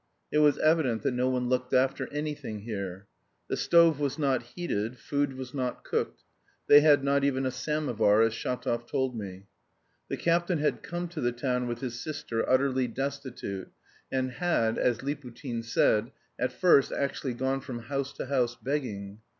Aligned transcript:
It 0.31 0.39
was 0.39 0.57
evident 0.57 1.03
that 1.03 1.11
no 1.11 1.29
one 1.29 1.47
looked 1.47 1.75
after 1.75 2.11
anything 2.11 2.61
here. 2.61 3.05
The 3.49 3.55
stove 3.55 3.99
was 3.99 4.17
not 4.17 4.41
heated, 4.41 4.97
food 4.97 5.33
was 5.33 5.53
not 5.53 5.83
cooked; 5.83 6.23
they 6.65 6.81
had 6.81 7.03
not 7.03 7.23
even 7.23 7.45
a 7.45 7.51
samovar 7.51 8.23
as 8.23 8.33
Shatov 8.33 8.87
told 8.87 9.15
me. 9.15 9.45
The 10.09 10.17
captain 10.17 10.57
had 10.57 10.81
come 10.81 11.07
to 11.09 11.21
the 11.21 11.31
town 11.31 11.67
with 11.67 11.81
his 11.81 12.01
sister 12.01 12.49
utterly 12.49 12.87
destitute, 12.87 13.69
and 14.11 14.31
had, 14.31 14.79
as 14.79 15.03
Liputin 15.03 15.61
said, 15.63 16.11
at 16.39 16.51
first 16.51 16.91
actually 16.91 17.35
gone 17.35 17.61
from 17.61 17.81
house 17.83 18.11
to 18.13 18.25
house 18.25 18.55
begging. 18.55 19.19